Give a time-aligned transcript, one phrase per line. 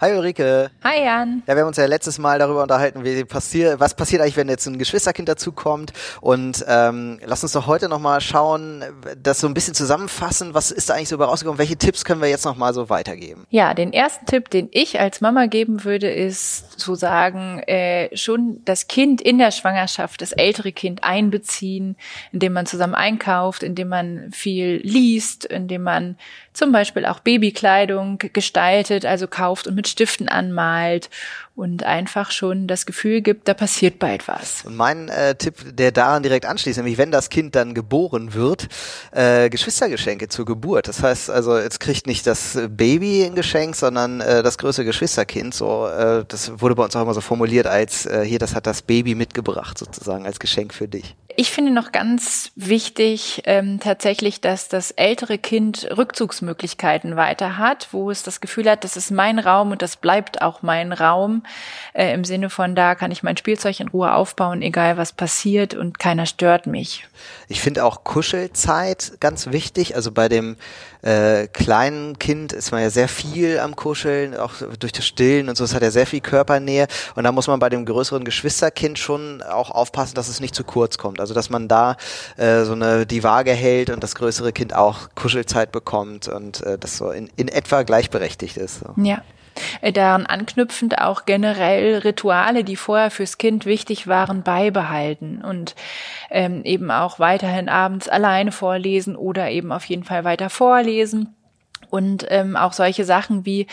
[0.00, 0.70] Hi Ulrike.
[0.84, 1.42] Hi Jan.
[1.48, 4.48] Ja, wir haben uns ja letztes Mal darüber unterhalten, wie passiert, was passiert eigentlich, wenn
[4.48, 5.92] jetzt ein Geschwisterkind dazukommt.
[6.20, 8.84] Und ähm, lass uns doch heute nochmal schauen,
[9.20, 10.54] das so ein bisschen zusammenfassen.
[10.54, 11.58] Was ist da eigentlich so rausgekommen?
[11.58, 13.44] Welche Tipps können wir jetzt nochmal so weitergeben?
[13.50, 18.60] Ja, den ersten Tipp, den ich als Mama geben würde, ist zu sagen, äh, schon
[18.64, 21.96] das Kind in der Schwangerschaft, das ältere Kind einbeziehen,
[22.30, 26.16] indem man zusammen einkauft, indem man viel liest, indem man
[26.52, 31.08] zum Beispiel auch Babykleidung gestaltet, also kauft und mit Stiften anmalt
[31.58, 34.64] und einfach schon das Gefühl gibt, da passiert bald was.
[34.64, 38.68] Und mein äh, Tipp, der daran direkt anschließt, nämlich wenn das Kind dann geboren wird,
[39.10, 40.86] äh, Geschwistergeschenke zur Geburt.
[40.86, 45.52] Das heißt also, jetzt kriegt nicht das Baby ein Geschenk, sondern äh, das größere Geschwisterkind.
[45.52, 48.68] So, äh, das wurde bei uns auch immer so formuliert als äh, hier, das hat
[48.68, 51.16] das Baby mitgebracht sozusagen als Geschenk für dich.
[51.40, 58.10] Ich finde noch ganz wichtig ähm, tatsächlich, dass das ältere Kind Rückzugsmöglichkeiten weiter hat, wo
[58.10, 61.44] es das Gefühl hat, das ist mein Raum und das bleibt auch mein Raum
[61.92, 65.74] äh, im Sinne von, da kann ich mein Spielzeug in Ruhe aufbauen, egal was passiert
[65.74, 67.06] und keiner stört mich.
[67.48, 69.96] Ich finde auch Kuschelzeit ganz wichtig.
[69.96, 70.56] Also bei dem
[71.02, 75.56] äh, kleinen Kind ist man ja sehr viel am Kuscheln, auch durch das Stillen und
[75.56, 76.88] so, es hat ja sehr viel Körpernähe.
[77.14, 80.64] Und da muss man bei dem größeren Geschwisterkind schon auch aufpassen, dass es nicht zu
[80.64, 81.20] kurz kommt.
[81.20, 81.96] Also dass man da
[82.36, 86.78] äh, so eine die Waage hält und das größere Kind auch Kuschelzeit bekommt und äh,
[86.78, 88.80] das so in, in etwa gleichberechtigt ist.
[88.80, 88.94] So.
[89.02, 89.22] Ja.
[89.80, 95.74] Äh, daran anknüpfend auch generell Rituale, die vorher fürs Kind wichtig waren, beibehalten und
[96.30, 101.34] ähm, eben auch weiterhin abends alleine vorlesen oder eben auf jeden Fall weiter vorlesen.
[101.90, 103.66] Und ähm, auch solche Sachen wie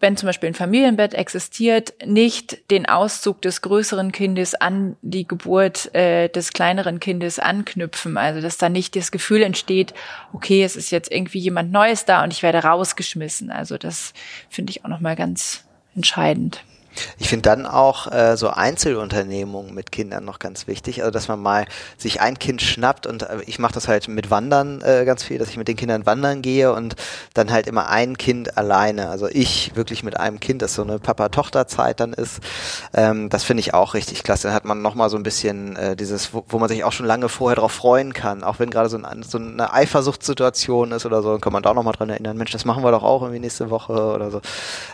[0.00, 5.94] wenn zum Beispiel ein Familienbett existiert, nicht den Auszug des größeren Kindes an die Geburt
[5.94, 8.16] äh, des kleineren Kindes anknüpfen.
[8.16, 9.94] Also dass da nicht das Gefühl entsteht,
[10.32, 13.50] okay, es ist jetzt irgendwie jemand Neues da und ich werde rausgeschmissen.
[13.50, 14.12] Also das
[14.48, 15.64] finde ich auch nochmal ganz
[15.96, 16.62] entscheidend.
[17.18, 21.00] Ich finde dann auch äh, so Einzelunternehmungen mit Kindern noch ganz wichtig.
[21.00, 24.30] Also dass man mal sich ein Kind schnappt und äh, ich mache das halt mit
[24.30, 26.96] Wandern äh, ganz viel, dass ich mit den Kindern wandern gehe und
[27.34, 29.08] dann halt immer ein Kind alleine.
[29.08, 32.40] Also ich wirklich mit einem Kind, das so eine Papa-Tochter-Zeit dann ist.
[32.94, 34.48] Ähm, das finde ich auch richtig klasse.
[34.48, 37.06] Dann hat man nochmal so ein bisschen äh, dieses, wo, wo man sich auch schon
[37.06, 38.44] lange vorher darauf freuen kann.
[38.44, 41.70] Auch wenn gerade so, ein, so eine Eifersuchtssituation ist oder so, dann kann man da
[41.70, 44.40] auch nochmal dran erinnern, Mensch, das machen wir doch auch irgendwie nächste Woche oder so.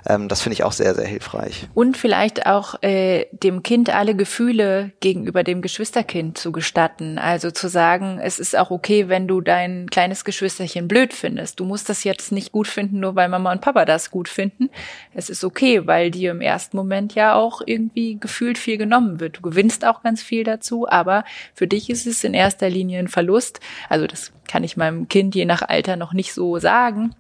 [0.06, 1.68] Ähm, das finde ich auch sehr, sehr hilfreich.
[1.74, 7.18] Und und vielleicht auch äh, dem Kind alle Gefühle gegenüber dem Geschwisterkind zu gestatten.
[7.18, 11.60] Also zu sagen, es ist auch okay, wenn du dein kleines Geschwisterchen blöd findest.
[11.60, 14.70] Du musst das jetzt nicht gut finden, nur weil Mama und Papa das gut finden.
[15.12, 19.36] Es ist okay, weil dir im ersten Moment ja auch irgendwie gefühlt viel genommen wird.
[19.36, 23.08] Du gewinnst auch ganz viel dazu, aber für dich ist es in erster Linie ein
[23.08, 23.60] Verlust.
[23.88, 27.14] Also das kann ich meinem Kind je nach Alter noch nicht so sagen.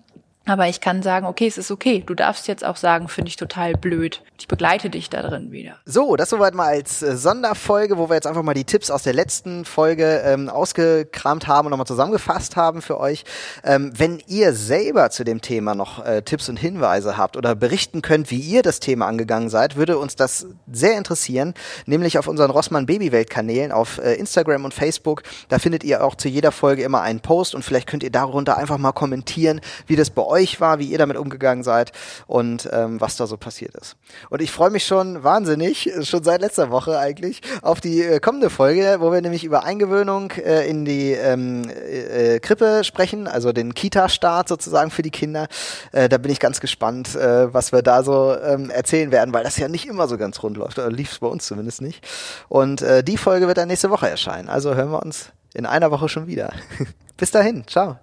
[0.46, 2.02] Aber ich kann sagen, okay, es ist okay.
[2.04, 4.22] Du darfst jetzt auch sagen, finde ich total blöd.
[4.38, 5.76] Ich begleite dich da drin wieder.
[5.86, 9.04] So, das soweit mal als äh, Sonderfolge, wo wir jetzt einfach mal die Tipps aus
[9.04, 13.24] der letzten Folge ähm, ausgekramt haben und nochmal zusammengefasst haben für euch.
[13.64, 18.02] Ähm, wenn ihr selber zu dem Thema noch äh, Tipps und Hinweise habt oder berichten
[18.02, 21.54] könnt, wie ihr das Thema angegangen seid, würde uns das sehr interessieren.
[21.86, 25.22] Nämlich auf unseren Rossmann Babywelt Kanälen auf äh, Instagram und Facebook.
[25.48, 28.58] Da findet ihr auch zu jeder Folge immer einen Post und vielleicht könnt ihr darunter
[28.58, 31.92] einfach mal kommentieren, wie das bei euch war, wie ihr damit umgegangen seid
[32.26, 33.96] und ähm, was da so passiert ist.
[34.30, 38.50] Und ich freue mich schon wahnsinnig, schon seit letzter Woche eigentlich, auf die äh, kommende
[38.50, 43.74] Folge, wo wir nämlich über Eingewöhnung äh, in die ähm, äh, Krippe sprechen, also den
[43.74, 45.46] Kita-Start sozusagen für die Kinder.
[45.92, 49.44] Äh, da bin ich ganz gespannt, äh, was wir da so ähm, erzählen werden, weil
[49.44, 50.78] das ja nicht immer so ganz rund läuft.
[50.78, 52.04] Oder lief es bei uns zumindest nicht.
[52.48, 54.48] Und äh, die Folge wird dann nächste Woche erscheinen.
[54.48, 56.52] Also hören wir uns in einer Woche schon wieder.
[57.16, 57.98] Bis dahin, ciao.